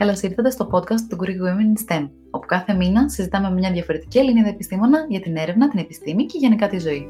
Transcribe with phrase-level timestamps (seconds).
[0.00, 3.72] Καλώς ήρθατε στο podcast του Greek Women in STEM, όπου κάθε μήνα συζητάμε με μια
[3.72, 7.08] διαφορετική Ελληνίδα επιστήμονα για την έρευνα, την επιστήμη και γενικά τη ζωή.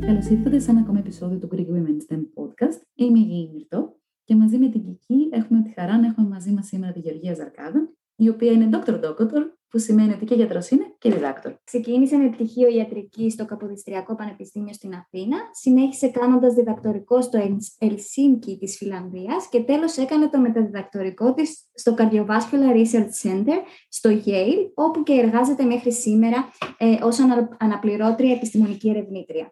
[0.00, 2.80] Καλώς ήρθατε σε ένα ακόμα επεισόδιο του Greek Women in STEM podcast.
[2.94, 6.50] Είμαι η Γη Μυρτώ και μαζί με την Κική έχουμε τη χαρά να έχουμε μαζί
[6.52, 8.94] μας σήμερα τη Γεωργία Ζαρκάδα, η οποία είναι Dr.
[9.04, 11.52] Doctor, που σημαίνει ότι και γιατρός είναι και διδάκτορ.
[11.64, 17.38] Ξεκίνησε με πτυχίο ιατρική στο Καποδιστριακό Πανεπιστήμιο στην Αθήνα, συνέχισε κάνοντας διδακτορικό στο
[17.78, 23.58] Ελσίνκι της Φιλανδίας και τέλος έκανε το μεταδιδακτορικό της στο Cardiovascular Research Center
[23.88, 27.18] στο Yale, όπου και εργάζεται μέχρι σήμερα ε, ως
[27.58, 29.50] αναπληρώτρια επιστημονική ερευνήτρια.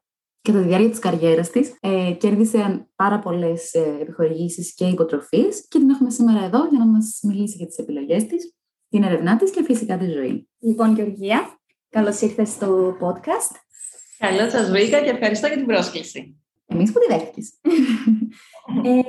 [0.48, 5.78] Κατά τη διάρκεια της καριέρας της, ε, κέρδισε πάρα πολλές ε, επιχορηγήσεις και υποτροφίες και
[5.78, 8.54] την έχουμε σήμερα εδώ για να μας μιλήσει για τις επιλογές της
[8.94, 10.48] την ερευνά της και φυσικά τη ζωή.
[10.58, 11.58] Λοιπόν, Γεωργία,
[11.90, 13.54] καλώς ήρθες στο podcast.
[14.18, 16.40] Καλώς σας βρήκα και ευχαριστώ για την πρόσκληση.
[16.66, 17.52] Εμείς που τη δέχτηκες.
[18.84, 19.00] ε,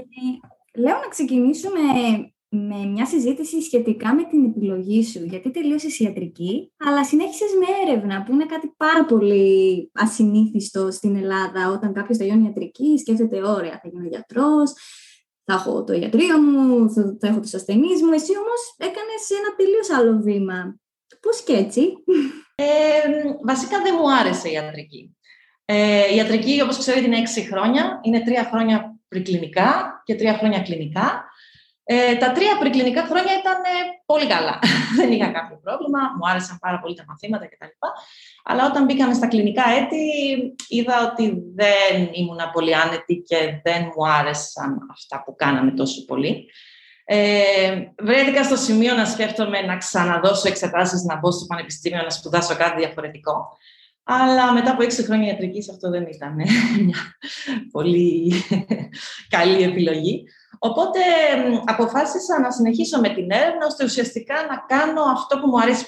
[0.82, 1.80] λέω να ξεκινήσουμε
[2.50, 8.24] με μια συζήτηση σχετικά με την επιλογή σου, γιατί τελείωσες ιατρική, αλλά συνέχισες με έρευνα,
[8.24, 11.72] που είναι κάτι πάρα πολύ ασυνήθιστο στην Ελλάδα.
[11.72, 14.74] Όταν κάποιος τελειώνει ιατρική, σκέφτεται, ωραία, θα γίνω γιατρός,
[15.46, 18.12] θα έχω το ιατρείο μου, θα, θα έχω τους ασθενείς μου.
[18.12, 20.80] Εσύ όμως έκανες ένα τελείως άλλο βήμα.
[21.20, 21.94] Πώς και έτσι;
[22.56, 22.66] Ε,
[23.46, 25.16] βασικά δεν μου άρεσε η ιατρική.
[25.66, 28.00] Ε, η ιατρική, όπως ξέρετε, είναι έξι χρόνια.
[28.04, 31.26] Είναι τρία χρόνια πρικλινικά και τρία χρόνια κλινικά.
[31.88, 34.60] Ε, τα τρία πρεκλινικά χρόνια ήταν ε, πολύ καλά.
[34.98, 37.74] δεν είχα κάποιο πρόβλημα, μου άρεσαν πάρα πολύ τα μαθήματα κτλ.
[38.44, 40.04] Αλλά όταν μπήκαμε στα κλινικά έτη,
[40.68, 46.46] είδα ότι δεν ήμουν πολύ άνετη και δεν μου άρεσαν αυτά που κάναμε τόσο πολύ.
[47.08, 52.56] Ε, βρέθηκα στο σημείο να σκέφτομαι να ξαναδώσω εξετάσεις, να μπω στο πανεπιστήμιο, να σπουδάσω
[52.56, 53.58] κάτι διαφορετικό.
[54.04, 56.34] Αλλά μετά από έξι χρόνια ιατρικής αυτό δεν ήταν
[56.86, 57.18] μια
[57.72, 58.34] πολύ
[59.36, 60.24] καλή επιλογή.
[60.60, 61.00] Οπότε
[61.66, 65.86] αποφάσισα να συνεχίσω με την έρευνα, ώστε ουσιαστικά να κάνω αυτό που μου αρέσει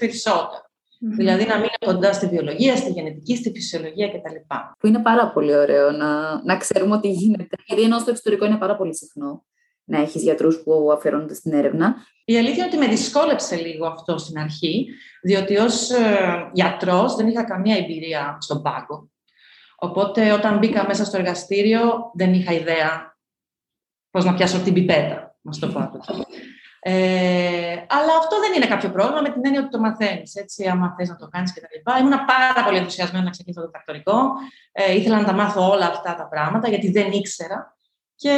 [1.00, 4.36] Δηλαδή να μείνω κοντά στη βιολογία, στη γενετική, στη φυσιολογία κτλ.
[4.80, 7.56] Που είναι πάρα πολύ ωραίο να, να ξέρουμε ότι γίνεται.
[7.66, 9.46] Γιατί ενώ στο εξωτερικό είναι πάρα πολύ συχνό
[9.84, 11.96] να έχεις γιατρούς που αφιερώνονται στην έρευνα.
[12.26, 14.88] Η αλήθεια είναι ότι με δυσκόλεψε λίγο αυτό στην αρχή,
[15.22, 19.10] διότι ως ε, γιατρός δεν είχα καμία εμπειρία στον πάγκο.
[19.76, 23.17] Οπότε όταν μπήκα μέσα στο εργαστήριο δεν είχα ιδέα
[24.12, 25.92] πώς να πιάσω την πιπέτα, να το πω
[26.80, 30.36] ε, αλλά αυτό δεν είναι κάποιο πρόβλημα με την έννοια ότι το μαθαίνεις.
[30.36, 32.00] Έτσι, άμα θες να το κάνεις κτλ.
[32.00, 34.20] Ήμουν πάρα πολύ ενθουσιασμένη να ξεκινήσω το πρακτορικό.
[34.72, 37.78] Ε, ήθελα να τα μάθω όλα αυτά τα πράγματα, γιατί δεν ήξερα.
[38.16, 38.36] Και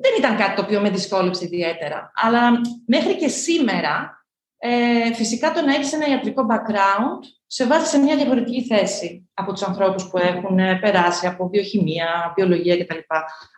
[0.00, 2.12] δεν ήταν κάτι το οποίο με δυσκόλεψε ιδιαίτερα.
[2.14, 4.21] Αλλά μέχρι και σήμερα
[4.64, 9.52] ε, φυσικά το να έχεις ένα ιατρικό background σε βάζει σε μια διαφορετική θέση από
[9.52, 12.98] τους ανθρώπους που έχουν ε, περάσει από βιοχημία, βιολογία κτλ.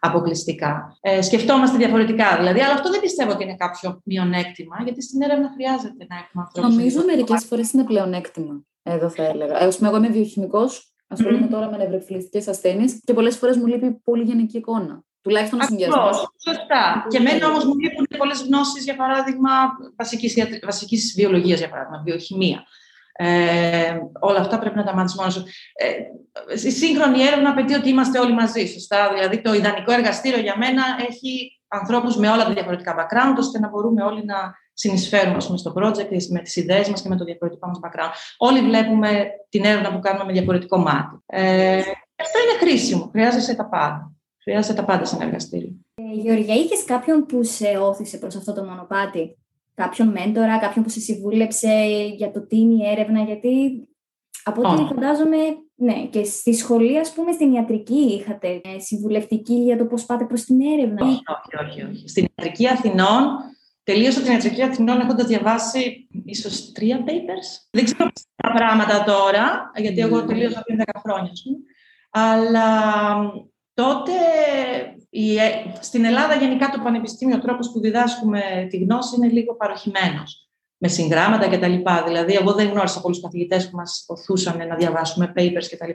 [0.00, 0.98] αποκλειστικά.
[1.00, 5.50] Ε, σκεφτόμαστε διαφορετικά δηλαδή, αλλά αυτό δεν πιστεύω ότι είναι κάποιο μειονέκτημα, γιατί στην έρευνα
[5.54, 6.74] χρειάζεται να έχουμε ανθρώπους.
[6.74, 9.62] Νομίζω μερικές φορές είναι πλεονέκτημα, εδώ θα έλεγα.
[9.62, 11.50] Ε, εγώ είμαι βιοχημικός, ασχολούμαι mm.
[11.50, 15.04] τώρα με νευροφιλιστικέ ασθένειες και πολλές φορές μου λείπει πολύ γενική εικόνα.
[15.24, 16.10] Τουλάχιστον ο συνδυασμό.
[16.46, 17.06] Σωστά.
[17.08, 19.50] Και εμένα όμως μου λείπουν πολλές γνώσεις, για παράδειγμα,
[20.62, 22.62] βασικής βιολογίας, για παράδειγμα, βιοχημία.
[23.16, 25.44] Ε, όλα αυτά πρέπει να τα μάθεις μόνος σου.
[25.74, 30.54] Ε, η σύγχρονη έρευνα απαιτεί ότι είμαστε όλοι μαζί, σωστά; Δηλαδή, το ιδανικό εργαστήριο για
[30.56, 35.58] μένα έχει ανθρώπους με όλα τα διαφορετικά background, ώστε να μπορούμε όλοι να συνεισφέρουμε πούμε,
[35.58, 38.12] στο project με τις ιδέες μας και με το διαφορετικό μας background.
[38.36, 41.16] Όλοι βλέπουμε την έρευνα που κάνουμε με διαφορετικό μάτι.
[41.26, 41.78] Ε,
[42.20, 43.08] αυτό είναι χρήσιμο.
[43.12, 44.13] Χρειάζεσαι τα πάντα.
[44.44, 45.72] Χρειάζεται τα πάντα σε ένα εργαστήριο.
[45.94, 49.38] Ε, Γεωργία, είχες κάποιον που σε όθησε προς αυτό το μονοπάτι,
[49.74, 51.84] κάποιον μέντορα, κάποιον που σε συμβούλεψε
[52.16, 53.82] για το τι είναι η έρευνα, γιατί
[54.44, 54.86] από ό,τι oh.
[54.86, 55.36] φαντάζομαι,
[55.74, 60.24] ναι, και στη σχολή, ας πούμε, στην ιατρική είχατε ε, συμβουλευτική για το πώς πάτε
[60.24, 62.08] προς την έρευνα; Όχι, όχι, όχι, όχι.
[62.08, 63.26] Στην ιατρική Αθηνών,
[63.82, 67.66] τελείωσα την ιατρική Αθηνών έχοντας διαβάσει ίσως τρία papers.
[67.70, 70.26] Δεν ξέρω τα πράγματα τώρα, γιατί εγώ ναι.
[70.26, 71.32] τελείωσα πριν 10 χρόνια,
[72.10, 72.66] Αλλά
[73.74, 74.12] τότε
[75.10, 75.50] η, ε,
[75.80, 80.88] στην Ελλάδα γενικά το πανεπιστήμιο, ο τρόπος που διδάσκουμε τη γνώση είναι λίγο παροχημένος με
[80.88, 81.74] συγγράμματα κτλ.
[82.04, 85.90] Δηλαδή, εγώ δεν γνώρισα πολλούς καθηγητές που μας οθούσαν να διαβάσουμε papers κτλ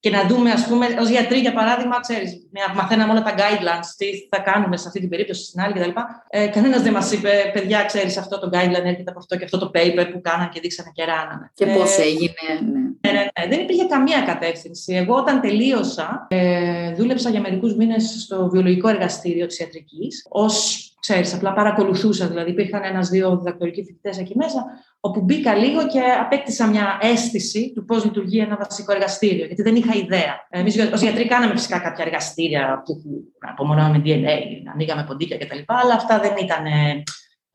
[0.00, 4.06] και να δούμε, ας πούμε, ως γιατροί, για παράδειγμα, ξέρεις, μαθαίναμε όλα τα guidelines, τι
[4.30, 5.90] θα κάνουμε σε αυτή την περίπτωση, στην άλλη κτλ.
[6.28, 9.58] Ε, Κανένας δεν μας είπε, παιδιά, ξέρεις αυτό το guideline έρχεται από αυτό και αυτό
[9.58, 11.50] το paper που κάνανε και δείξανε και ράνανε.
[11.54, 12.32] Και ε, πώ έγινε,
[12.72, 12.78] ναι.
[13.00, 13.48] Ναι, ναι, ναι.
[13.48, 14.94] Δεν υπήρχε καμία κατεύθυνση.
[14.94, 21.34] Εγώ όταν τελείωσα, ε, δούλεψα για μερικούς μήνες στο βιολογικό εργαστήριο της ιατρικής ως ξέρεις,
[21.34, 22.26] απλά παρακολουθούσα.
[22.26, 24.64] Δηλαδή, υπήρχαν ένα-δύο διδακτορικοί φοιτητές εκεί μέσα,
[25.00, 29.74] όπου μπήκα λίγο και απέκτησα μια αίσθηση του πώς λειτουργεί ένα βασικό εργαστήριο, γιατί δεν
[29.74, 30.46] είχα ιδέα.
[30.50, 33.02] Εμείς ως γιατροί κάναμε φυσικά κάποια εργαστήρια που
[33.38, 34.38] απομονώναμε DNA,
[34.72, 35.58] ανοίγαμε ποντίκια κτλ.
[35.66, 36.64] Αλλά αυτά δεν ήταν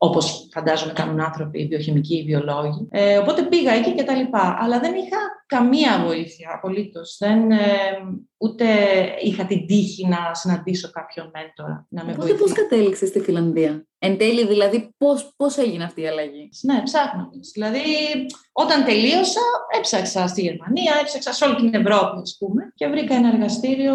[0.04, 2.88] όπως φαντάζομαι κάνουν άνθρωποι, βιοχημικοί ή βιολόγοι.
[2.90, 4.56] Ε, οπότε πήγα εκεί και τα λοιπά.
[4.60, 7.20] Αλλά δεν είχα καμία βοήθεια απολύτως.
[7.20, 7.36] Ε,
[8.38, 8.64] ούτε
[9.22, 12.54] είχα την τύχη να συναντήσω κάποιον μέντορα να με οπότε βοηθήσει.
[12.54, 14.94] Πώ κατέληξες στη Φιλανδία, Εν τέλει, δηλαδή,
[15.36, 17.38] πώς έγινε αυτή η αλλαγή; Ναι, ψάχνοντα.
[17.52, 17.80] Δηλαδή,
[18.52, 19.40] όταν τελείωσα,
[19.76, 23.94] έψαξα στη Γερμανία, έψαξα σε όλη την Ευρώπη, ας πούμε, και βρήκα ένα εργαστήριο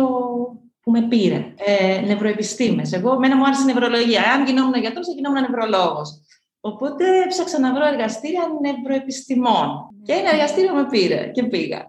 [0.88, 1.54] που με πήρε.
[1.66, 2.92] Ε, νευροεπιστήμες.
[2.94, 4.22] Εγώ, μένα μου άρεσε η νευρολογία.
[4.34, 6.10] Αν γινόμουν γιατρός, θα γινόμουν νευρολόγος.
[6.60, 9.68] Οπότε έψαξα να βρω εργαστήρια νευροεπιστημών.
[10.04, 11.82] Και ένα εργαστήριο με πήρε και πήγα.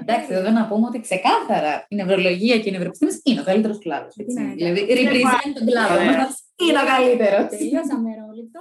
[0.00, 4.08] Εντάξει, εδώ να πούμε ότι ξεκάθαρα η νευρολογία και η νευροεπιστήμη είναι ο καλύτερος κλάδο.
[4.38, 4.54] Ναι.
[4.54, 6.16] Δηλαδή, represent τον κλάδο Ναι.
[6.16, 6.32] μας.
[6.62, 7.46] Είναι ο καλύτερος.
[7.48, 8.60] Τελειώσαμε ρόλιτο.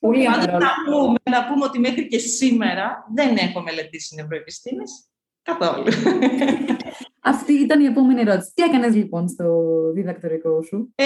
[0.00, 0.66] Πολύ Πάντως, αμερόληπτο.
[0.66, 4.90] να, πούμε, να πούμε ότι μέχρι και σήμερα δεν έχω μελετήσει νευροεπιστήμες
[5.42, 5.84] καθόλου.
[7.24, 8.50] Αυτή ήταν η επόμενη ερώτηση.
[8.54, 9.44] Τι έκανες λοιπόν στο
[9.94, 11.04] διδακτορικό σου; Ε,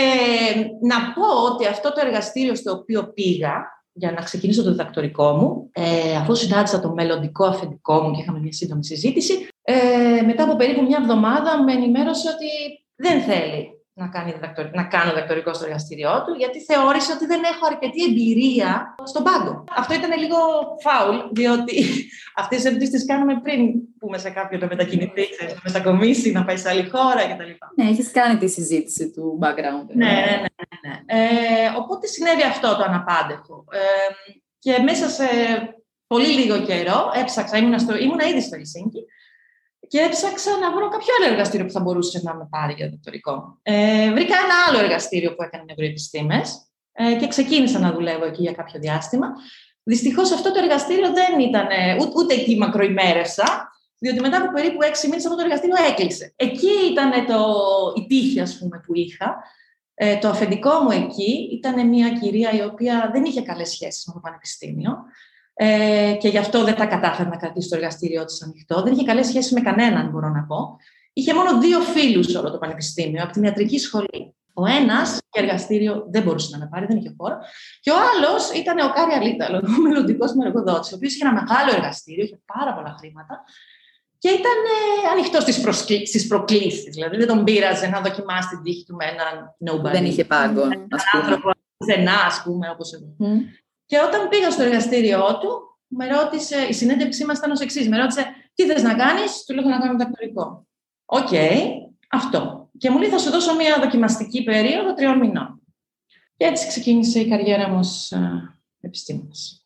[0.80, 5.70] να πω ότι αυτό το εργαστήριο στο οποίο πήγα για να ξεκινήσω το διδακτορικό μου,
[5.72, 10.56] ε, αφού συνάντησα το μελλοντικό αφεντικό μου και είχαμε μια σύντομη συζήτηση, ε, μετά από
[10.56, 12.46] περίπου μια εβδομάδα με ενημέρωσε ότι
[12.96, 17.42] δεν θέλει να, κάνει διδακτορ- να κάνω διδακτορικό στο εργαστήριό του, γιατί θεώρησε ότι δεν
[17.52, 19.64] έχω αρκετή εμπειρία στον πάγκο.
[19.76, 20.36] Αυτό ήταν λίγο
[20.82, 21.76] φάουλ, διότι
[22.40, 23.60] αυτές τις ερωτήσεις τις κάνουμε πριν
[23.98, 27.52] πούμε σε κάποιον να μετακινηθεί, ξέρεις, να μετακομίσει, να πάει σε άλλη χώρα κτλ.
[27.74, 29.86] Ναι, έχεις κάνει τη συζήτηση του background.
[29.94, 30.46] Ναι, ναι, ναι.
[30.82, 30.94] ναι, ναι.
[31.06, 33.64] Ε, οπότε συνέβη αυτό το αναπάντεχο.
[33.72, 33.78] Ε,
[34.58, 35.26] και μέσα σε
[36.06, 39.04] πολύ λίγο καιρό έψαξα, ήμουνα, στο, ήμουνα ήδη στο Ελσίνκι,
[39.88, 43.58] και έψαξα να βρω κάποιο άλλο εργαστήριο που θα μπορούσε να με πάρει για διδακτορικό.
[43.62, 46.42] Ε, βρήκα ένα άλλο εργαστήριο που έκανε νευροεπιστήμε
[46.92, 49.28] ε, και ξεκίνησα να δουλεύω εκεί για κάποιο διάστημα.
[49.82, 54.82] Δυστυχώς αυτό το εργαστήριο δεν ήταν, ε, ούτε, ούτε εκεί μακροημέρευσα, διότι μετά από περίπου
[54.82, 56.32] έξι μήνες αυτό το εργαστήριο έκλεισε.
[56.36, 57.44] Εκεί ήταν το,
[57.96, 59.36] η τύχη, ας πούμε, που είχα.
[59.94, 64.12] Ε, το αφεντικό μου εκεί ήταν μια κυρία η οποία δεν είχε καλές σχέσεις με
[64.12, 64.96] το πανεπιστήμιο
[65.60, 68.82] ε, και γι' αυτό δεν τα κατάφερε να κρατήσει το εργαστήριό της ανοιχτό.
[68.82, 70.76] Δεν είχε καλές σχέσεις με κανέναν, μπορώ να πω.
[71.12, 74.34] Είχε μόνο δύο φίλους όλο το πανεπιστήμιο, από την ιατρική σχολή.
[74.52, 77.36] Ο ένας και εργαστήριο δεν μπορούσε να με πάρει, δεν είχε χώρο.
[77.80, 81.34] Και ο άλλος ήταν ο Κάρι Αλίταλο, ο μελλοντικός μου εργοδότη, ο οποίος είχε ένα
[81.34, 83.44] μεγάλο εργαστήριο, είχε πάρα πολλά χρήματα
[84.18, 85.42] και ήταν ε, ανοιχτός
[86.08, 86.94] στις προκλήσεις.
[86.94, 89.34] Δηλαδή δεν τον πείραζε να δοκιμάσει την τύχη του με έναν
[89.68, 89.92] nobody.
[89.92, 91.22] Δεν είχε πάγκο, Έναν ας πούμε.
[91.22, 93.14] άνθρωπο στενά, ας πούμε, όπως εγώ.
[93.18, 93.38] Μμ.
[93.88, 97.88] Και όταν πήγα στο εργαστήριό του, με ρώτησε, η συνέντευξή μας ήταν ως εξής.
[97.88, 100.66] Με ρώτησε, τι θες να κάνεις, του λέω να κάνω διδακτορικό.
[101.04, 101.28] Οκ,
[102.10, 102.70] αυτό.
[102.78, 105.62] Και μου λέει, θα σου δώσω μια δοκιμαστική περίοδο τριών μηνών.
[106.36, 109.64] Και έτσι ξεκίνησε η καριέρα μου ως ε, επιστήμονας.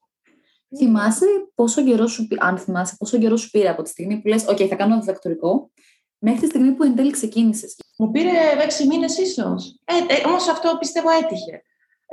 [0.76, 4.28] Θυμάσαι πόσο καιρό σου, πή- αν θυμάσαι, πόσο καιρό σου πήρε από τη στιγμή που
[4.28, 5.70] λες «ΟΚ, θα κάνω διδακτορικό»,
[6.19, 8.30] μέχρι τη στιγμή που εν τέλει ξεκίνησες; Μου πήρε
[8.62, 9.80] έξι μήνες ίσως.
[9.84, 11.62] Ε, ε, Όμως αυτό πιστεύω έτυχε.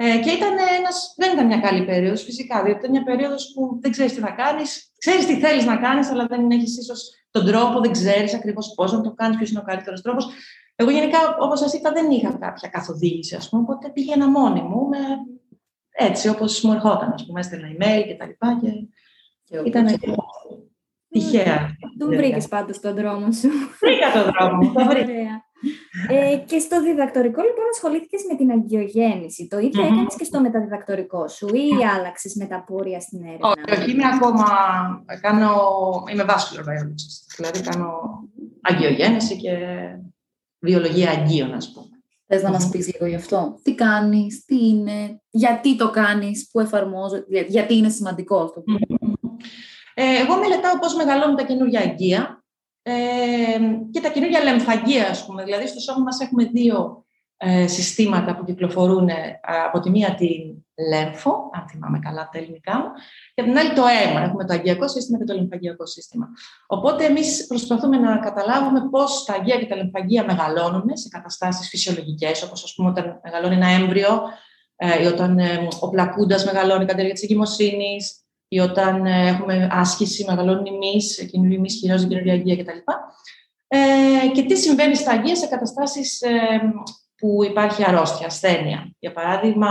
[0.01, 2.63] Ε, και ήταν ένας, δεν ήταν μια καλή περίοδος, φυσικά.
[2.63, 4.93] Διότι ήταν μια περίοδος που δεν ξέρεις τι θα κάνεις.
[4.97, 8.91] Ξέρεις τι θέλεις να κάνεις, αλλά δεν έχεις ίσως τον τρόπο, δεν ξέρεις ακριβώς πώς
[8.91, 10.27] να το κάνεις, ποιος είναι ο καλύτερος τρόπος.
[10.75, 14.87] Εγώ γενικά, όπως σας είπα, δεν είχα κάποια καθοδήγηση, ας πούμε, οπότε πήγαινα μόνη μου,
[14.87, 14.97] με,
[15.91, 18.59] έτσι όπως μου ερχόταν, ας πούμε, έστελνα email και τα λοιπά.
[18.61, 18.71] Και
[19.43, 19.99] Και ήταν
[21.09, 21.75] τυχαία.
[21.97, 23.49] Τον βρήκες πάντως τον δρόμο σου.
[23.79, 25.11] Βρήκα τον δρόμο μου, το βρήκα.
[25.11, 25.48] Ωραία.
[26.09, 29.47] Ε, και στο διδακτορικό, λοιπόν, ασχολήθηκες με την αγκιογέννηση.
[29.47, 29.91] Το ίδιο Μμμ.
[29.93, 34.45] έκανες και στο μεταδιδακτορικό σου ή άλλαξες μεταπόρια στην έρευνα; Όχι, όχι, είμαι ακόμα,
[35.21, 35.51] κάνω,
[36.11, 37.89] είμαι vascular biologist, δηλαδή κάνω
[38.61, 39.57] αγκιογένεση και
[40.59, 41.85] βιολογία αγκίων, ας πούμε.
[42.27, 42.71] Θες να μας Μμμ.
[42.71, 47.89] πεις λίγο γι' αυτό; Τι κάνεις, τι είναι, γιατί το κάνεις, πού εφαρμόζεται, γιατί είναι
[47.89, 48.63] σημαντικό αυτό;
[49.93, 52.38] Ε, εγώ μελετάω πώς μεγαλώνουν τα καινούργια αγκία ε,
[53.91, 55.43] και τα καινούργια λεμφαγία, ας πούμε.
[55.43, 57.03] Δηλαδή, στο σώμα μας έχουμε δύο
[57.37, 62.77] ε, συστήματα που κυκλοφορούν ε, από τη μία την λέμφο, αν θυμάμαι καλά τα ελληνικά
[62.77, 62.87] μου,
[63.33, 64.21] και από την άλλη το αίμα.
[64.21, 66.27] Έχουμε το αγκιακό σύστημα και το λεμφαγιακό σύστημα.
[66.67, 72.43] Οπότε, εμείς προσπαθούμε να καταλάβουμε πώς τα αγκία και τα λεμφαγία μεγαλώνουν σε καταστάσεις φυσιολογικές,
[72.43, 74.21] όπως ας πούμε όταν μεγαλώνει ένα έμβριο
[74.75, 79.27] ε, ή όταν ε, ο πλακούντας μεγαλώνει κατά τη διάρκεια της εγκυμοσύνης, ή όταν ε,
[79.27, 82.77] έχουμε άσκηση, μεγαλώνουν οι μυς, καινούργιοι μυς, χειρόζουν καινούργια αγκία κτλ.
[83.67, 86.29] Ε, και τι συμβαίνει στα αγκία σε καταστάσεις ε,
[87.17, 88.95] που υπάρχει αρρώστια, ασθένεια.
[88.99, 89.69] Για παράδειγμα,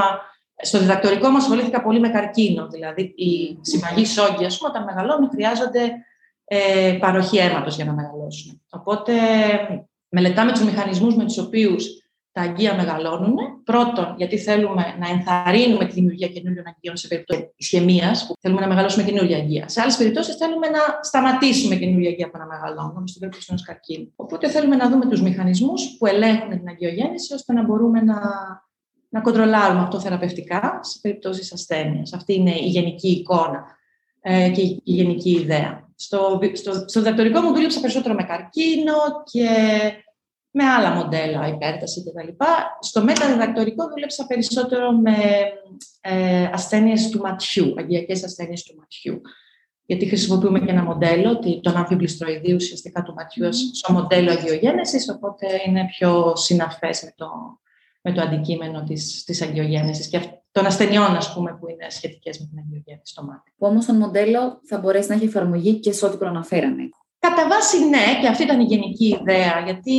[0.62, 5.30] στο διδακτορικό μου ασχολήθηκα πολύ με καρκίνο, δηλαδή οι συμπαγεί όγκοι, ας πούμε, όταν μεγαλώνουν
[5.30, 5.92] χρειάζονται
[6.44, 8.62] ε, παροχή αίματος για να μεγαλώσουν.
[8.70, 9.12] Οπότε
[10.08, 12.08] μελετάμε τους μηχανισμούς με τους οποίους
[12.38, 13.37] τα αγγεία μεγαλώνουν.
[13.64, 18.66] Πρώτον, γιατί θέλουμε να ενθαρρύνουμε τη δημιουργία καινούριων αγγείων σε περίπτωση ισχυμίας, που θέλουμε να
[18.66, 19.68] μεγαλώσουμε καινούργια αγγεία.
[19.68, 24.12] Σε άλλες περιπτώσεις, θέλουμε να σταματήσουμε καινούργια αγγεία που να μεγαλώνουν, στην περίπτωση ενός καρκίνου.
[24.16, 28.18] Οπότε, θέλουμε να δούμε τους μηχανισμούς που ελέγχουν την αγγειογέννηση, ώστε να μπορούμε να,
[29.09, 32.12] να κοντρολάρουμε αυτό θεραπευτικά σε περιπτώσεις ασθένειας.
[32.12, 33.64] Αυτή είναι η γενική εικόνα
[34.21, 35.87] ε, και η γενική ιδέα.
[35.95, 38.95] Στο, στο, στο διδακτορικό μου δούλεψα περισσότερο με καρκίνο
[39.33, 39.49] και
[40.50, 42.45] με άλλα μοντέλα, υπέρταση κτλ.
[42.81, 45.17] Στο μεταδιδακτορικό δούλεψα περισσότερο με
[46.00, 49.21] ε, ασθένειες του ματιού, αγγειακές ασθένειες του ματιού.
[49.85, 53.52] Γιατί χρησιμοποιούμε και ένα μοντέλο, τον αμφιβληστροειδή ουσιαστικά του ματιού mm.
[53.73, 57.28] στο μοντέλο αγιογένεσης, οπότε είναι πιο συναφές με το,
[58.00, 62.47] με το αντικείμενο της, της αγιογένεσης και των ασθενειών, ας πούμε, που είναι σχετικές με
[62.47, 63.52] την αγιογένεση στο μάτι.
[63.57, 66.88] Που όμως το μοντέλο θα μπορέσει να έχει εφαρμογή και σε ό,τι προαναφέραμε.
[67.28, 69.97] Κατά βάση ναι, και αυτή ήταν η γενική ιδέα, γιατί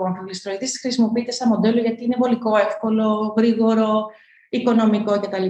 [0.00, 4.06] ο αμφιβληστροειδής χρησιμοποιείται σαν μοντέλο γιατί είναι βολικό, εύκολο, γρήγορο,
[4.48, 5.44] οικονομικό κτλ.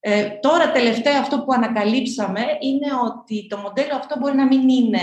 [0.00, 5.00] Ε, τώρα τελευταία αυτό που ανακαλύψαμε είναι ότι το μοντέλο αυτό μπορεί να μην είναι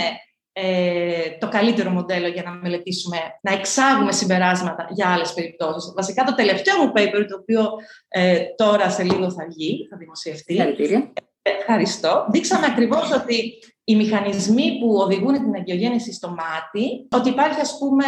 [0.53, 5.93] ε, το καλύτερο μοντέλο για να μελετήσουμε, να εξάγουμε συμπεράσματα για άλλες περιπτώσεις.
[5.95, 7.69] Βασικά το τελευταίο μου paper, το οποίο
[8.07, 10.61] ε, τώρα σε λίγο θα βγει, θα δημοσιευτεί.
[11.41, 12.25] Ευχαριστώ.
[12.31, 18.05] Δείξαμε ακριβώς ότι οι μηχανισμοί που οδηγούν την αγκαιογέννηση στο μάτι, ότι υπάρχει ας πούμε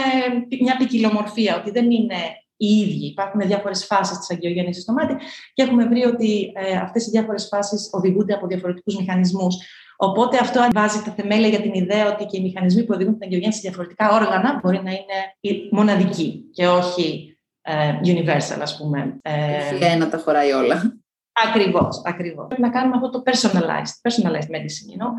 [0.61, 2.15] μια ποικιλομορφία, ότι δεν είναι
[2.57, 3.05] οι ίδιοι.
[3.05, 5.15] Υπάρχουν διάφορες φάσεις της αγκαιογέννηση στο μάτι
[5.53, 9.55] και έχουμε βρει ότι ε, αυτές οι διάφορες φάσεις οδηγούνται από διαφορετικούς μηχανισμούς.
[9.97, 13.23] Οπότε αυτό βάζει τα θεμέλια για την ιδέα ότι και οι μηχανισμοί που οδηγούν την
[13.23, 19.17] αγκαιογέννηση σε διαφορετικά όργανα μπορεί να είναι μοναδικοί και όχι ε, universal, ας πούμε.
[19.21, 21.02] Ε, ένα τα χωράει όλα.
[21.47, 22.47] Ακριβώς, ακριβώς.
[22.47, 25.11] Πρέπει να κάνουμε αυτό το personalized, personalized medicine, you know?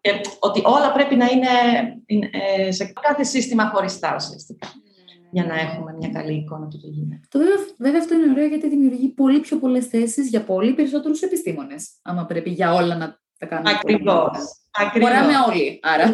[0.00, 1.48] Και ότι όλα πρέπει να είναι
[2.30, 4.68] ε, σε κάθε σύστημα χωριστά ουσιαστικά
[5.30, 7.20] για να έχουμε μια καλή εικόνα του τι γίνεται.
[7.28, 11.22] Το βέβαια, βέβαια αυτό είναι ωραίο γιατί δημιουργεί πολύ πιο πολλές θέσεις για πολύ περισσότερους
[11.22, 11.98] επιστήμονες.
[12.02, 13.70] Άμα πρέπει για όλα να τα κάνουμε.
[13.70, 14.30] Ακριβώς.
[15.00, 15.80] Μποράμε όλοι.
[15.82, 16.12] Άρα.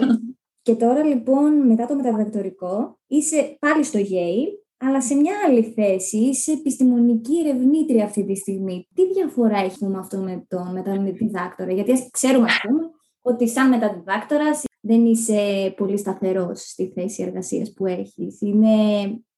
[0.63, 6.17] Και τώρα λοιπόν, μετά το μεταδιδακτορικό, είσαι πάλι στο Yale αλλά σε μια άλλη θέση
[6.17, 8.89] είσαι επιστημονική ερευνήτρια αυτή τη στιγμή.
[8.95, 14.61] Τι διαφορά έχει με αυτό με τον μεταδιδάκτορα, γιατί ξέρουμε, ας πούμε, ότι σαν μεταδιδάκτορα
[14.81, 18.41] δεν είσαι πολύ σταθερός στη θέση εργασίας που έχεις.
[18.41, 18.73] Είναι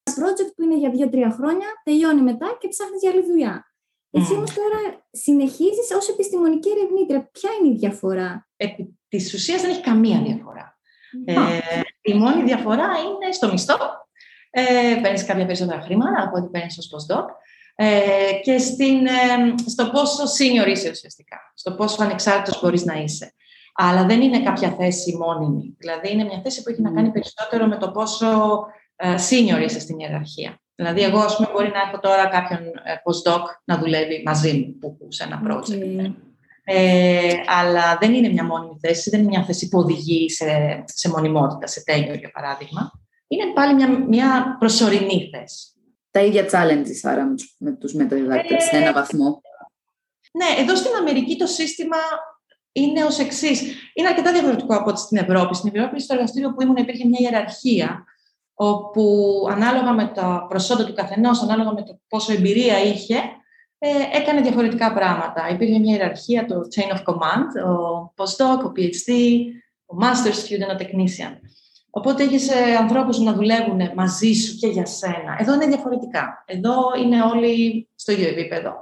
[0.03, 3.67] ένα project που είναι για δύο-τρία χρόνια, τελειώνει μετά και ψάχνεις για άλλη δουλειά.
[4.11, 7.29] Εσύ όμως τώρα συνεχίζεις ως επιστημονική ερευνήτρια.
[7.33, 10.79] Ποια είναι η διαφορά, Επί της ουσίας δεν έχει καμία διαφορά.
[11.25, 11.35] Ε,
[12.01, 13.77] η μόνη διαφορά είναι στο μισθό
[14.55, 14.63] ε,
[15.03, 17.25] παίρνεις κάποια περισσότερα χρήματα από ό,τι παίρνεις ως postdoc.
[17.75, 23.35] Ε, και στην, ε, στο πόσο senior είσαι ουσιαστικά, στο πόσο ανεξάρτητος μπορείς να είσαι.
[23.75, 25.77] Αλλά δεν είναι κάποια θέση μόνιμη.
[25.79, 28.27] Δηλαδή, είναι μια θέση που έχει να κάνει περισσότερο με το πόσο
[28.97, 30.61] ε, senior είσαι στην ιεραρχία.
[30.75, 34.79] Δηλαδή, εγώ, ας πούμε, μπορεί να έχω τώρα κάποιον ε, postdoc να δουλεύει μαζί μου
[34.79, 36.13] που, σε ένα project.
[36.65, 40.47] Ε, αλλά δεν είναι μια μόνιμη θέση, δεν είναι μια θέση που οδηγεί σε,
[40.87, 43.02] σε μονιμότητα, σε τέλειο, για παράδειγμα
[43.33, 45.67] είναι πάλι μια, μια προσωρινή θέση.
[46.11, 49.41] Τα ίδια challenges, άρα, με τους μεταδιδάκτες, σε ένα βαθμό.
[50.33, 51.97] Ναι, εδώ στην Αμερική το σύστημα
[52.73, 53.61] είναι ως εξής.
[53.95, 55.55] Είναι αρκετά διαφορετικό από ό,τι στην Ευρώπη.
[55.55, 58.05] Στην Ευρώπη, στο εργαστήριο που ήμουν, υπήρχε μια ιεραρχία,
[58.55, 63.17] όπου ανάλογα με τα προσόντα του καθενός, ανάλογα με το πόσο εμπειρία είχε,
[63.79, 65.49] ε, έκανε διαφορετικά πράγματα.
[65.49, 69.11] Υπήρχε μια ιεραρχία, το chain of command, ο postdoc, ο PhD,
[69.87, 71.33] ο master student, ο technician.
[71.95, 75.37] Οπότε έχεις ε, ανθρώπους να δουλεύουν μαζί σου και για σένα.
[75.39, 76.45] Εδώ είναι διαφορετικά.
[76.47, 78.73] Εδώ είναι όλοι στο ίδιο επίπεδο.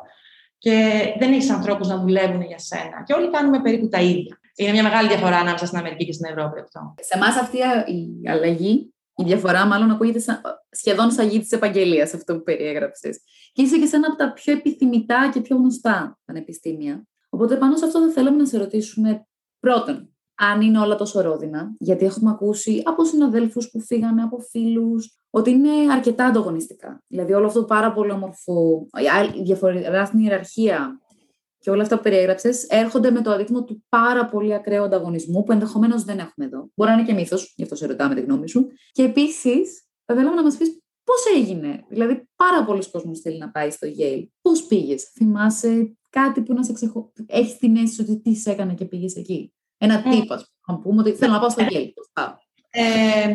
[0.59, 3.03] Και δεν έχεις ανθρώπους να δουλεύουν για σένα.
[3.07, 4.41] Και όλοι κάνουμε περίπου τα ίδια.
[4.55, 6.95] Είναι μια μεγάλη διαφορά ανάμεσα στην Αμερική και στην Ευρώπη αυτό.
[7.01, 7.57] Σε εμάς αυτή
[7.93, 10.41] η αλλαγή, η διαφορά μάλλον ακούγεται σαν,
[10.71, 13.21] σχεδόν σαν γη της επαγγελίας, αυτό που περιέγραψες.
[13.53, 17.05] Και είσαι και σε ένα από τα πιο επιθυμητά και πιο γνωστά πανεπιστήμια.
[17.29, 19.27] Οπότε πάνω σε αυτό θα θέλαμε να σε ρωτήσουμε
[19.61, 20.10] πρώτον,
[20.43, 25.51] αν είναι όλα τόσο ρόδινα, γιατί έχουμε ακούσει από συναδέλφους που φύγανε, από φίλους, ότι
[25.51, 27.03] είναι αρκετά ανταγωνιστικά.
[27.07, 28.87] Δηλαδή όλο αυτό πάρα πολύ όμορφο,
[29.39, 31.01] η διαφορετική ιεραρχία
[31.59, 35.53] και όλα αυτά που περιέγραψες έρχονται με το αδείγμα του πάρα πολύ ακραίου ανταγωνισμού που
[35.53, 36.71] ενδεχομένως δεν έχουμε εδώ.
[36.75, 38.67] Μπορεί να είναι και μύθος, γι' αυτό σε ρωτάμε τη γνώμη σου.
[38.93, 41.85] Και επίσης, θα θέλαμε να μας πεις πώς έγινε.
[41.89, 44.27] Δηλαδή, πάρα πολλοί κόσμοι θέλει να πάει στο Yale.
[44.41, 47.13] Πώς πήγες, θυμάσαι κάτι που να σε ξεχω...
[47.27, 50.11] Έχεις την αίσθηση ότι τι σε έκανε και πήγες εκεί; Ένα mm.
[50.11, 50.35] τύπο,
[50.67, 51.93] να πούμε ότι θέλω να πάω στο Yale.
[52.71, 53.35] Ε,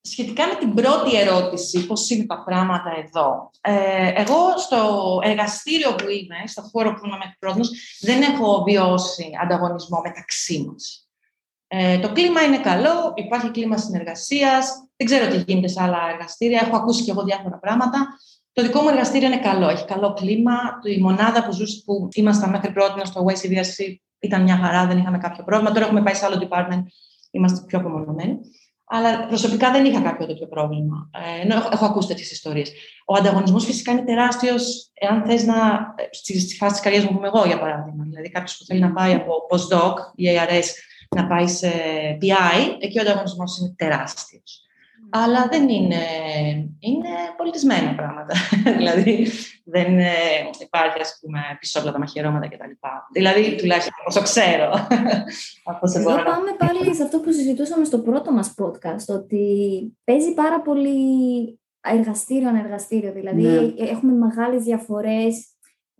[0.00, 3.50] σχετικά με την πρώτη ερώτηση, πώς είναι τα πράγματα εδώ.
[3.60, 9.30] Ε, εγώ στο εργαστήριο που είμαι, στο χώρο που είμαι μέχρι πρώτος, δεν έχω βιώσει
[9.42, 11.08] ανταγωνισμό μεταξύ μας.
[11.66, 14.66] Ε, το κλίμα είναι καλό, υπάρχει κλίμα συνεργασίας,
[14.96, 18.06] δεν ξέρω τι γίνεται σε άλλα εργαστήρια, έχω ακούσει και εγώ διάφορα πράγματα.
[18.52, 20.52] Το δικό μου εργαστήριο είναι καλό, έχει καλό κλίμα.
[20.84, 25.18] Η μονάδα που, ζούσε, που ήμασταν μέχρι πρώτη στο YCVRC ήταν μια χαρά, δεν είχαμε
[25.18, 25.72] κάποιο πρόβλημα.
[25.72, 26.82] Τώρα έχουμε πάει σε άλλο department,
[27.30, 28.38] είμαστε πιο απομονωμένοι.
[28.86, 31.10] Αλλά προσωπικά δεν είχα κάποιο τέτοιο πρόβλημα.
[31.12, 32.72] Ε, ενώ έχω, έχω ακούσει τέτοιες ιστορίες.
[33.06, 35.54] Ο ανταγωνισμός φυσικά είναι τεράστιος, εάν θες να.
[36.10, 38.04] στη φάση της καριέρας μου που είμαι εγώ, για παράδειγμα.
[38.04, 40.64] Δηλαδή, κάποιος που θέλει να πάει από postdoc ή ARS
[41.16, 41.70] να πάει σε
[42.20, 44.63] PI, εκεί ο ανταγωνισμός είναι τεράστιος
[45.10, 46.02] αλλά δεν είναι,
[46.78, 48.34] είναι πολιτισμένα πράγματα.
[48.78, 49.28] δηλαδή,
[49.64, 50.10] δεν ε,
[50.60, 52.70] υπάρχει, ας πούμε, πισόπλατα μαχαιρώματα κτλ.
[53.12, 54.70] Δηλαδή, τουλάχιστον όσο ξέρω.
[55.96, 59.46] Εδώ πάμε πάλι σε αυτό που συζητούσαμε στο πρώτο μας podcast, ότι
[60.04, 60.98] παίζει πάρα πολύ
[61.80, 63.12] εργαστήριο ανεργαστήριο.
[63.12, 63.84] Δηλαδή, ναι.
[63.90, 65.53] έχουμε μεγάλες διαφορές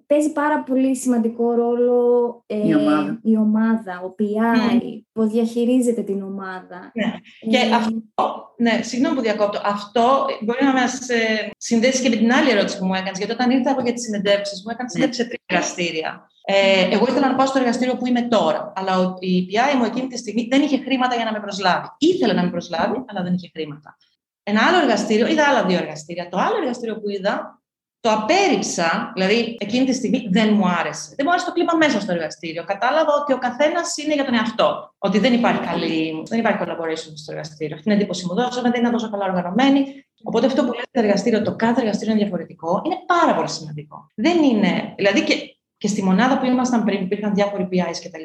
[0.07, 3.19] παίζει πάρα πολύ σημαντικό ρόλο ε, η, ομάδα.
[3.23, 5.03] η ομάδα, ο PI, mm.
[5.13, 6.93] πώς διαχειρίζεται την ομάδα.
[6.95, 7.13] Ναι.
[7.41, 12.17] Ε, και αυτό, ναι, συγγνώμη που διακόπτω, αυτό μπορεί να μας ε, συνδέσει και με
[12.17, 14.93] την άλλη ερώτηση που μου έκανες, γιατί όταν ήρθα εγώ για τις συνεντεύξεις, μου έκανες
[14.93, 16.29] συνέντευξη σε τρία εργαστήρια.
[16.47, 20.07] Ε, εγώ ήθελα να πάω στο εργαστήριο που είμαι τώρα, αλλά η PI μου εκείνη
[20.07, 21.87] τη στιγμή δεν είχε χρήματα για να με προσλάβει.
[21.99, 23.97] Ήθελε να με προσλάβει, αλλά δεν είχε χρήματα.
[24.43, 26.29] Ένα άλλο εργαστήριο, είδα άλλα δύο εργαστήρια.
[26.29, 27.63] Το άλλο εργαστήριο που είδα
[28.05, 31.13] το απέρριψα, δηλαδή εκείνη τη στιγμή δεν μου άρεσε.
[31.17, 32.65] Δεν μου άρεσε το κλίμα μέσα στο εργαστήριο.
[32.65, 34.95] Κατάλαβα ότι ο καθένας είναι για τον εαυτό.
[34.99, 37.77] Ότι δεν υπάρχει, καλή, δεν υπάρχει collaboration στο εργαστήριο.
[37.77, 40.07] Αυτή είναι εντύπωση μου δώσαμε, δεν είναι τόσο καλά οργανωμένη.
[40.23, 44.07] Οπότε αυτό που λέει το εργαστήριο, το κάθε εργαστήριο είναι διαφορετικό, είναι πάρα πολύ σημαντικό.
[44.15, 45.35] Δεν είναι, δηλαδή και,
[45.77, 48.25] και στη μονάδα που ήμασταν πριν, υπήρχαν διάφοροι PIs κτλ.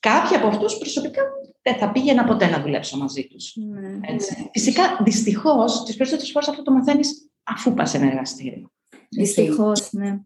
[0.00, 1.22] Κάποιοι από αυτούς προσωπικά
[1.62, 3.54] δεν θα πήγαινα ποτέ να δουλέψω μαζί τους.
[3.56, 4.16] Ναι.
[4.52, 8.70] Φυσικά, δυστυχώς, τις περισσότερες φορές αυτό το μαθαίνεις αφού πας σε ένα εργαστήριο.
[9.08, 10.18] Δυστυχώς, ναι.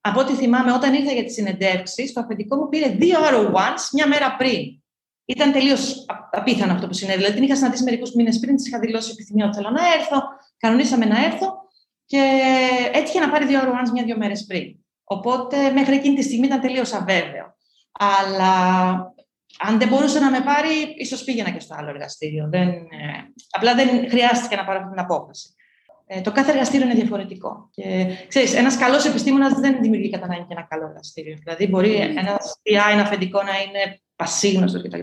[0.00, 4.06] Από ό,τι θυμάμαι, όταν ήρθα για τις συνεντεύξεις, το αφεντικό μου πήρε δύο RO1s μια
[4.08, 4.82] μέρα πριν.
[5.24, 7.16] Ήταν τελείως απίθανο αυτό που συνέβη.
[7.16, 10.22] Δηλαδή, την είχα συναντήσει μερικούς μήνες πριν, της είχα δηλώσει επιθυμία ότι θέλω να έρθω.
[10.56, 11.54] Κανονίσαμε να έρθω
[12.04, 12.40] και
[12.92, 14.76] έτυχε να πάρει δύο RO1s μια-δύο μέρες πριν.
[15.04, 17.54] Οπότε μέχρι εκείνη τη στιγμή ήταν τελείως αβέβαιο.
[17.92, 18.54] Αλλά
[19.58, 22.48] αν δεν μπορούσε να με πάρει, ίσως πήγαινα και στο άλλο εργαστήριο.
[22.48, 25.54] Δεν, ε, απλά δεν χρειάστηκε να πάρω αυτή την απόφαση.
[26.12, 27.68] Ε, το κάθε εργαστήριο είναι διαφορετικό.
[27.70, 31.36] Και ξέρεις, ένας καλός επιστήμονας δεν δημιουργεί κατά ανάγκη και ένα καλό εργαστήριο.
[31.42, 32.18] Δηλαδή, μπορεί mm.
[32.18, 34.98] ένας PI, ένα αφεντικό να είναι πασίγνωστο κτλ.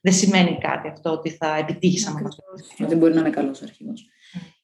[0.00, 2.44] Δεν σημαίνει κάτι αυτό ότι θα επιτύχεις σαν αυτό.
[2.86, 4.08] Δεν μπορεί να είναι καλός αρχηγός.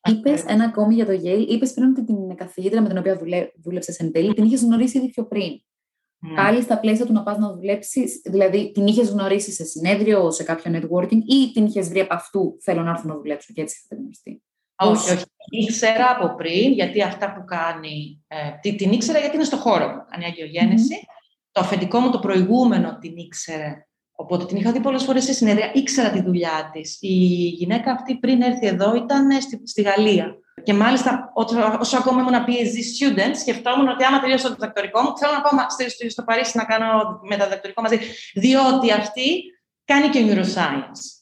[0.08, 1.46] Είπες ένα ακόμη για το Yale.
[1.48, 3.20] Είπες πριν ότι την καθηγήτρια με την οποία
[3.62, 5.50] δούλεψες εν τέλει την είχες γνωρίσει ήδη πιο πριν.
[5.52, 6.34] Mm.
[6.36, 10.42] Πάλι στα πλαίσια του να πας να δουλέψεις, δηλαδή την είχες γνωρίσει σε συνέδριο, σε
[10.42, 13.76] κάποιο networking ή την είχες βρει από αυτού, θέλω να έρθω να δουλέψω και έτσι
[13.78, 14.42] είχατε γνωριστεί.
[14.76, 15.24] Όχι, όχι.
[15.50, 20.04] Ήξερα από πριν, γιατί αυτά που κάνει, ε, την ήξερα γιατί είναι στο χώρο μου,
[20.10, 21.06] κάνει αγιογένεση.
[21.52, 25.70] Το αφεντικό μου το προηγούμενο την ήξερε, οπότε την είχα δει πολλές φορές σε συνέδρια,
[25.74, 26.98] ήξερα τη δουλειά της.
[27.00, 27.14] Η
[27.58, 30.38] γυναίκα αυτή πριν έρθει εδώ ήταν στη, στη Γαλλία.
[30.62, 31.32] Και μάλιστα,
[31.80, 35.66] όσο ακόμα ήμουν PhD student, σκεφτόμουν ότι άμα τελειώσω το διδακτορικό μου, θέλω να πάω
[35.70, 37.98] στο, στο Παρίσι να κάνω μεταδιδακτορικό μαζί.
[38.34, 39.42] Διότι αυτή
[39.84, 41.15] κάνει και neuroscience.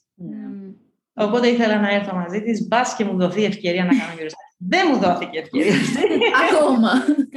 [1.15, 1.27] Mm.
[1.27, 4.89] Οπότε ήθελα να έρθω μαζί της, μπας και μου δοθεί ευκαιρία να κάνω γύρω Δεν
[4.91, 5.75] μου δόθηκε ευκαιρία.
[6.51, 6.91] Ακόμα.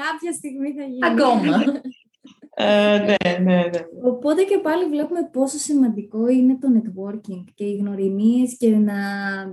[0.04, 1.06] Κάποια στιγμή θα γίνει.
[1.06, 1.63] Ακόμα.
[2.60, 3.70] Ε, ναι, ναι, ναι.
[4.04, 8.94] Οπότε και πάλι βλέπουμε πόσο σημαντικό είναι το networking και οι γνωριμίες και να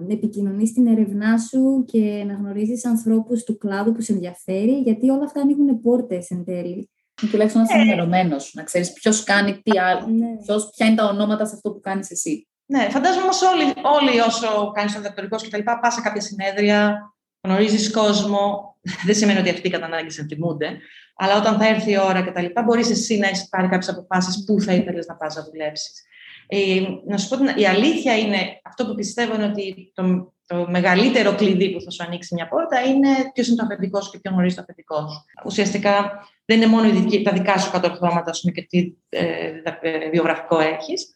[0.09, 5.25] επικοινωνείς την ερευνά σου και να γνωρίζεις ανθρώπους του κλάδου που σε ενδιαφέρει, γιατί όλα
[5.25, 6.91] αυτά ανοίγουν πόρτες εν τέλει.
[7.23, 10.27] Ή τουλάχιστον να είσαι ενημερωμένος, να ξέρεις ποιος κάνει τι άλλο, ναι.
[10.77, 12.49] ποια είναι τα ονόματα σε αυτό που κάνεις εσύ.
[12.67, 16.21] Ναι, φαντάζομαι όμως όλοι, όλοι όσο κάνεις το διδακτορικό και τα λοιπά, πας σε κάποια
[16.21, 18.77] συνέδρια, γνωρίζεις κόσμο.
[19.07, 20.79] Δεν σημαίνει ότι αυτοί κατά ανάγκη σε εκτιμούνται.
[21.17, 23.89] Αλλά όταν θα έρθει η ώρα και τα λοιπά, μπορείς εσύ να έχεις πάρει κάποιες
[23.89, 26.03] αποφάσεις που θα ήθελες να πας να δουλέψεις.
[26.47, 31.35] Ε, να σου πω η αλήθεια είναι, αυτό που πιστεύω είναι ότι το, το μεγαλύτερο
[31.35, 34.31] κλειδί που θα σου ανοίξει μια πόρτα είναι ποιος είναι το αφεντικό σου και ποιο
[34.31, 35.25] γνωρίζει το αφεντικό σου.
[35.45, 36.89] Ουσιαστικά δεν είναι μόνο
[37.23, 39.51] τα δικά σου κατορθώματα και τι ε,
[39.81, 41.15] ε, βιογραφικό έχεις,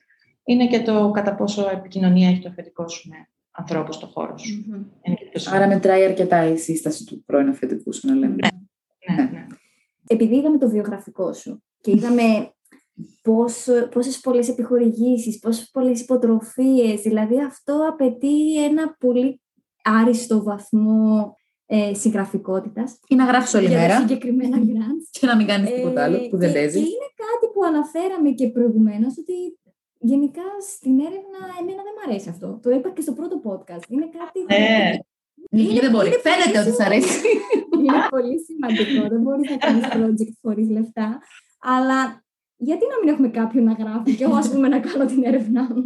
[0.48, 4.64] είναι και το κατά πόσο επικοινωνία έχει το αφεντικό σου με ανθρώπους στον χώρο σου.
[4.70, 5.40] Mm-hmm.
[5.52, 8.34] Άρα μετράει αρκετά η σύσταση του πρώην αφεντικού σου, να λέμε.
[8.34, 9.14] Ναι.
[9.14, 9.46] ναι, ναι.
[10.06, 12.52] Επειδή είδαμε το βιογραφικό σου και είδαμε
[13.22, 19.40] πόσο, πόσες πολλές επιχορηγήσεις, πόσες πολλές υποτροφίες, δηλαδή αυτό απαιτεί ένα πολύ
[19.82, 22.98] άριστο βαθμό ε, συγγραφικότητας.
[23.08, 23.98] Ή να γράφεις όλη μέρα.
[23.98, 25.08] συγκεκριμένα grants.
[25.10, 26.82] και να μην κάνεις τίποτα άλλο που δεν παίζεις.
[26.82, 29.58] Και είναι κάτι που αναφέραμε και προηγουμένως, ότι
[29.98, 32.58] γενικά στην έρευνα εμένα δεν μου αρέσει αυτό.
[32.62, 33.84] Το είπα και στο πρώτο podcast.
[33.88, 34.38] Είναι κάτι...
[34.46, 34.98] Ε,
[35.50, 36.10] είναι, δεν μπορεί.
[36.10, 37.28] Φαίνεται ότι σ' αρέσει.
[37.78, 39.08] είναι πολύ σημαντικό.
[39.08, 41.20] δεν μπορείς να κάνεις project χωρίς λεφτά.
[41.60, 42.24] Αλλά
[42.56, 45.62] γιατί να μην έχουμε κάποιον να γράφει και εγώ ας πούμε να κάνω την έρευνά
[45.62, 45.82] μου;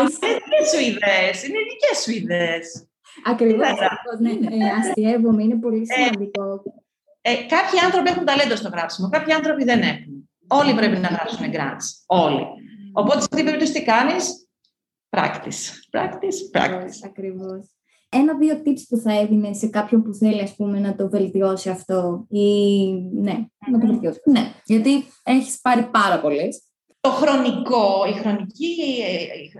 [0.00, 2.86] Αυτές είναι δικές σου ιδέες, είναι δικές σου ιδέες.
[3.24, 3.88] Ακριβώς, Βέβαια.
[3.92, 6.62] ακριβώς, ναι, ε, αστείευομαι, είναι πολύ σημαντικό.
[7.20, 10.30] Ε, κάποιοι άνθρωποι έχουν ταλέντο στο γράψιμο, κάποιοι άνθρωποι δεν έχουν.
[10.46, 11.86] Όλοι πρέπει να γράψουν grants.
[12.06, 12.46] Όλοι.
[12.92, 14.48] Οπότε σε αυτή την περίπτωση τι κάνεις,
[15.10, 15.62] practice.
[15.92, 16.64] Practice, practice.
[16.64, 17.66] Ακριβώς, ακριβώς.
[18.14, 22.26] Ένα-δύο tips που θα έδινε σε κάποιον που θέλει ας πούμε, να το βελτιώσει αυτό
[22.28, 22.46] ή
[23.20, 24.20] ναι, να το βελτιώσει.
[24.24, 26.62] Ναι, γιατί έχεις πάρει πάρα πολλές.
[27.00, 28.66] Το χρονικό, η χρονική,
[29.06, 29.52] ε, η-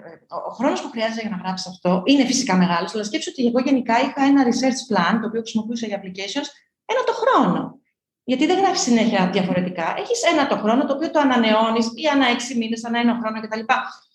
[0.49, 3.61] ο χρόνος που χρειάζεται για να γράψεις αυτό είναι φυσικά μεγάλος, αλλά σκέψου ότι εγώ
[3.61, 6.49] γενικά είχα ένα research plan, το οποίο χρησιμοποιούσα για applications,
[6.85, 7.81] ένα το χρόνο.
[8.25, 9.95] Γιατί δεν γράφεις συνέχεια διαφορετικά.
[9.99, 13.41] Έχεις ένα το χρόνο, το οποίο το ανανεώνεις ή ανά έξι μήνες, ανά ένα χρόνο
[13.41, 13.61] κτλ.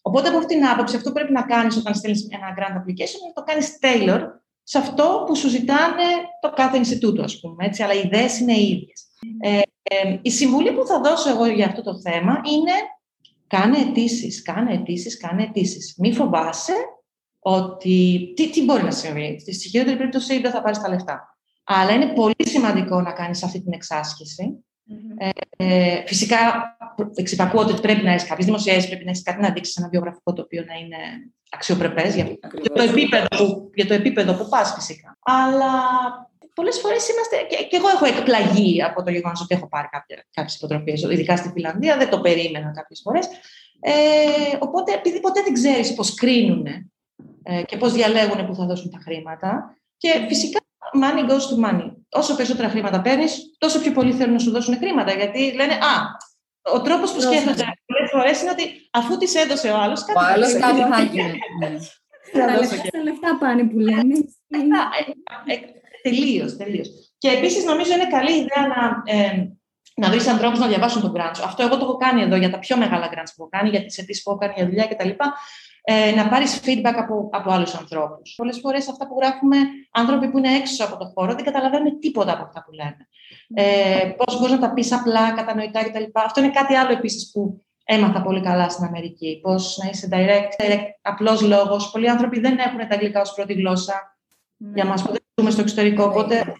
[0.01, 3.17] Οπότε από αυτήν την άποψη, αυτό που πρέπει να κάνεις όταν στέλνεις ένα grant application
[3.19, 4.21] είναι να το κάνεις tailor
[4.63, 6.03] σε αυτό που σου ζητάνε
[6.41, 7.65] το κάθε Ινστιτούτο, ας πούμε.
[7.65, 9.07] Έτσι, αλλά οι ιδέες είναι οι ίδιες.
[9.39, 12.71] Ε, ε, η συμβουλή που θα δώσω εγώ για αυτό το θέμα είναι
[13.47, 15.95] κάνε αιτήσεις, κάνε αιτήσεις, κάνε αιτήσεις.
[15.97, 16.73] Μην φοβάσαι
[17.39, 18.33] ότι.
[18.35, 19.39] Τι, τι μπορεί να συμβεί.
[19.39, 21.36] Στη χειρότερη περίπτωση δεν θα πάρεις τα λεφτά.
[21.69, 24.65] Αλλά είναι πολύ σημαντικό να κάνεις αυτή την εξάσκηση.
[25.57, 26.37] Ε, φυσικά,
[27.15, 29.89] εξυπακούω ότι πρέπει να έχει κάποιε δημοσιεύσει, πρέπει να έχεις κάτι να δείξεις σε ένα
[29.89, 30.97] βιογραφικό το οποίο να είναι
[31.49, 35.17] αξιοπρεπές για, για, το επίπεδο που, για το επίπεδο που πας, φυσικά.
[35.21, 35.71] Αλλά
[36.53, 37.35] πολλές φορές είμαστε.
[37.49, 39.87] Και, και εγώ έχω εκπλαγεί από το γεγονός ότι έχω πάρει
[40.31, 43.27] κάποιες υποτροφίες, ειδικά στη Φιλανδία, δεν το περίμενα κάποιες φορές.
[43.79, 43.91] Ε,
[44.59, 46.65] οπότε, επειδή ποτέ δεν ξέρεις πώς κρίνουν
[47.43, 49.77] ε, και πώς διαλέγουν που θα δώσουν τα χρήματα.
[49.97, 50.59] Και φυσικά
[50.93, 51.91] money goes to money.
[52.09, 55.13] Όσο περισσότερα χρήματα παίρνεις, τόσο πιο πολύ θέλουν να σου δώσουν χρήματα.
[55.13, 55.95] Γιατί λένε, Α,
[56.75, 60.01] ο τρόπος που σκέφτονται πολλές φορές είναι ότι αφού τη έδωσε ο άλλος.
[60.01, 61.39] Ο άλλος κάτι θα γίνει.
[62.91, 64.15] Τα λεφτά πάνε που λένε.
[66.01, 66.87] Τελείως, τελείως.
[67.17, 69.47] Και επίσης νομίζω είναι καλή ιδέα να, ε,
[69.95, 71.43] να βρεις ανθρώπους να διαβάσουν τον grant σου.
[71.43, 73.85] Αυτό εγώ το έχω κάνει εδώ για τα πιο μεγάλα grants που έχω κάνει, για
[73.85, 75.09] τις αιτήσει που έχω κάνει για δουλειά κτλ.
[75.89, 78.33] Ε, να πάρεις feedback από, από άλλους ανθρώπους.
[78.35, 79.57] Πολλές φορές αυτά που γράφουμε,
[79.91, 83.07] άνθρωποι που είναι έξω από το χώρο, δεν καταλαβαίνουν τίποτα από αυτά που λένε.
[83.53, 86.03] Ε, Πώς μπορείς να τα πεις απλά, κατανοητά κτλ.
[86.13, 89.39] Αυτό είναι κάτι άλλο επίσης που έμαθα πολύ καλά στην Αμερική.
[89.41, 91.91] Πώς να είσαι direct, direct απλός λόγος.
[91.91, 94.17] Πολλοί άνθρωποι δεν έχουν τα αγγλικά ως πρώτη γλώσσα.
[94.57, 94.71] Ναι.
[94.73, 96.03] Για μας που δεν ζούμε στο εξωτερικό.
[96.03, 96.55] Οπότε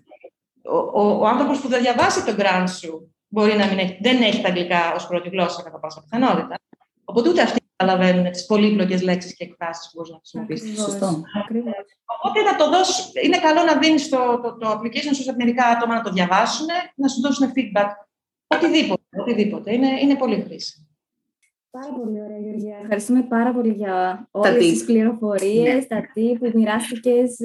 [0.63, 4.21] ο, ο, ο άνθρωπος που θα διαβάσει το grant σου μπορεί να μην έχει, δεν
[4.21, 6.55] έχει τα αγγλικά ως πρώτη γλώσσα κατά πάσα πιθανότητα.
[7.05, 10.81] Οπότε ούτε αυτοί καταλαβαίνουν τις πολύπλοκες λέξεις και εκφράσεις που μπορείς να χρησιμοποιήσεις.
[10.81, 11.23] Σωστό.
[12.17, 15.65] Οπότε να το δώσει, είναι καλό να δίνεις το, το, το application σου σε μερικά
[15.65, 17.89] άτομα να το διαβάσουν, να σου δώσουν feedback.
[18.47, 19.01] Οτιδήποτε.
[19.21, 19.73] οτιδήποτε.
[19.73, 20.85] Είναι, είναι πολύ χρήσιμο.
[21.71, 22.77] Πάρα πολύ ωραία, Γεωργία.
[22.81, 25.85] Ευχαριστούμε πάρα πολύ για όλες τις πληροφορίες, ναι.
[25.85, 27.35] τα τι που μοιράστηκες,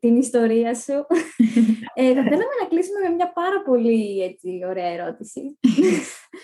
[0.00, 0.92] την ιστορία σου.
[2.00, 5.58] ε, θα θέλαμε να κλείσουμε με μια πάρα πολύ έτσι, ωραία ερώτηση.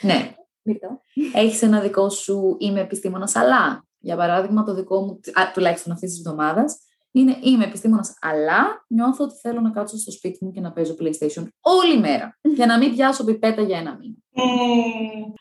[0.00, 0.32] ναι.
[0.68, 1.00] Μυρτώ.
[1.32, 6.10] Έχεις ένα δικό σου είμαι επιστήμονας, αλλά για παράδειγμα το δικό μου, α, τουλάχιστον αυτής
[6.10, 6.78] της εβδομάδας,
[7.10, 10.94] είναι είμαι επιστήμονας, αλλά νιώθω ότι θέλω να κάτσω στο σπίτι μου και να παίζω
[11.00, 14.14] PlayStation όλη μέρα για να μην πιάσω πιπέτα για ένα μήνα.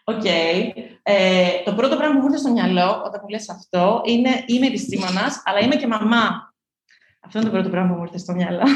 [0.03, 0.21] OK.
[0.23, 0.71] Okay.
[1.03, 4.67] Ε, το πρώτο πράγμα που μου ήρθε στο μυαλό όταν μου λες αυτό είναι είμαι
[4.67, 6.53] επιστήμονας, αλλά είμαι και μαμά.
[7.19, 8.63] Αυτό είναι το πρώτο πράγμα που μου ήρθε στο μυαλό.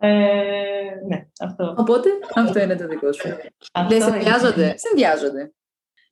[0.00, 0.08] ε,
[1.08, 1.74] ναι, αυτό.
[1.78, 3.28] Οπότε, αυτό είναι το δικό σου.
[3.88, 4.74] Δεν συνδυάζονται.
[4.76, 5.52] Συνδυάζονται.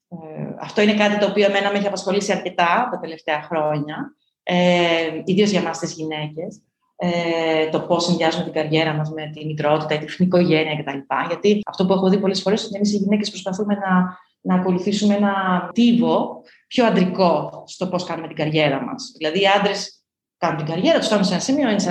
[0.08, 0.16] Ε,
[0.60, 5.50] αυτό είναι κάτι το οποίο εμένα με έχει απασχολήσει αρκετά τα τελευταία χρόνια, ε, ιδίως
[5.50, 6.62] για εμάς τις γυναίκες,
[6.96, 10.98] ε, το πώς συνδυάζουμε την καριέρα μας με τη μητρότητα, την οικογένεια κτλ.
[11.28, 14.54] Γιατί αυτό που έχω δει πολλές φορές είναι ότι εμείς οι γυναίκες προσπαθούμε να, να
[14.54, 15.34] ακολουθήσουμε ένα
[15.74, 19.12] τύβο πιο αντρικό στο πώς κάνουμε την καριέρα μας.
[19.16, 20.05] Δηλαδή οι άντρες
[20.38, 21.84] κάνουν την καριέρα τους, φτάνουν σε ένα σημείο, είναι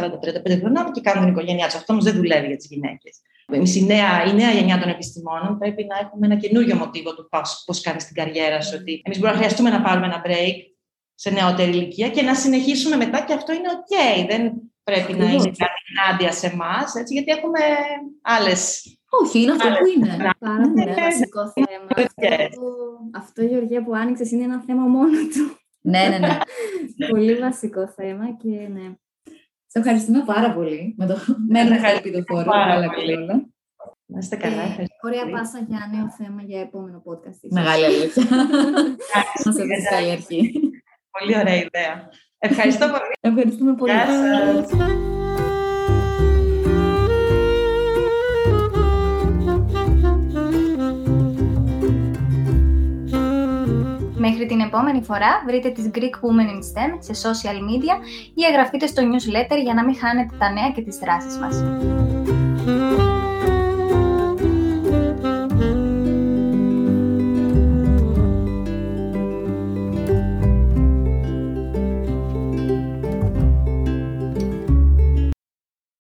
[0.45, 1.75] 40-35 χρονών και κάνουν την οικογένειά τους.
[1.75, 3.21] Αυτό όμως δεν δουλεύει για τις γυναίκες.
[3.51, 7.29] Εμείς, η νέα, η νέα γενιά των επιστημόνων, πρέπει να έχουμε ένα καινούριο μοτίβο του
[7.65, 8.77] πώς κάνεις την καριέρα σου.
[8.79, 10.55] Ότι εμείς μπορούμε να χρειαστούμε να πάρουμε ένα break
[11.15, 14.25] σε νεότερη ηλικία και να συνεχίσουμε μετά και αυτό είναι OK.
[14.27, 14.51] Δεν
[14.83, 17.59] πρέπει να είναι κάτι ενάντια σε εμάς, γιατί έχουμε
[18.21, 18.89] άλλες.
[19.09, 20.17] Όχι, είναι αυτό που είναι.
[20.39, 21.87] Πάρα πολύ βασικό θέμα.
[21.95, 22.29] Αυτό,
[23.15, 25.57] αυτό, Γεωργία, που άνοιξες είναι ένα θέμα μόνο του.
[25.85, 26.37] Ναι, ναι, ναι.
[27.11, 28.93] πολύ βασικό θέμα και ναι.
[29.65, 30.95] Σε ευχαριστούμε πάρα πολύ.
[30.97, 31.15] Με το
[31.49, 32.45] μένουμε ελπιδοφόρο.
[32.45, 33.25] Πάρα πολύ.
[34.05, 34.61] Να είστε καλά.
[34.61, 37.49] Ε, ωραία πάσα για νέο θέμα για επόμενο podcast.
[37.49, 38.23] Μεγάλη αλήθεια.
[39.43, 40.51] Να σε δεις καλή αρχή.
[41.19, 42.09] Πολύ ωραία ιδέα.
[42.37, 43.33] Ευχαριστώ πολύ.
[43.33, 43.91] Ευχαριστούμε πολύ.
[43.91, 45.14] Γεια σας.
[54.27, 57.95] Μέχρι την επόμενη φορά βρείτε τις Greek Women in STEM σε social media
[58.33, 61.63] ή εγγραφείτε στο newsletter για να μην χάνετε τα νέα και τις δράσεις μας.